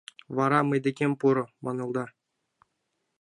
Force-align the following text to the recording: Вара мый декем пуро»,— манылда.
Вара 0.37 0.59
мый 0.69 0.79
декем 0.85 1.13
пуро»,— 1.19 1.45
манылда. 1.63 2.05